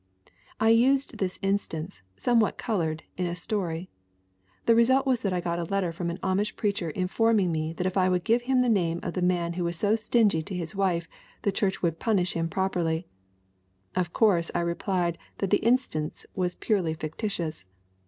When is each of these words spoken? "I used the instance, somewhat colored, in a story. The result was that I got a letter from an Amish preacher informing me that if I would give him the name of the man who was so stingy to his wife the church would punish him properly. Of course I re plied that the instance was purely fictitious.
"I 0.59 0.69
used 0.69 1.19
the 1.19 1.37
instance, 1.43 2.01
somewhat 2.17 2.57
colored, 2.57 3.03
in 3.17 3.27
a 3.27 3.35
story. 3.35 3.87
The 4.65 4.73
result 4.73 5.05
was 5.05 5.21
that 5.21 5.31
I 5.31 5.41
got 5.41 5.59
a 5.59 5.63
letter 5.63 5.91
from 5.91 6.09
an 6.09 6.17
Amish 6.23 6.55
preacher 6.55 6.89
informing 6.89 7.51
me 7.51 7.71
that 7.73 7.85
if 7.85 7.95
I 7.95 8.09
would 8.09 8.23
give 8.23 8.41
him 8.41 8.63
the 8.63 8.67
name 8.67 8.99
of 9.03 9.13
the 9.13 9.21
man 9.21 9.53
who 9.53 9.63
was 9.63 9.75
so 9.75 9.95
stingy 9.95 10.41
to 10.41 10.55
his 10.55 10.73
wife 10.75 11.07
the 11.43 11.51
church 11.51 11.83
would 11.83 11.99
punish 11.99 12.33
him 12.33 12.49
properly. 12.49 13.05
Of 13.95 14.11
course 14.11 14.49
I 14.55 14.61
re 14.61 14.73
plied 14.73 15.19
that 15.37 15.51
the 15.51 15.57
instance 15.57 16.25
was 16.33 16.55
purely 16.55 16.95
fictitious. 16.95 17.67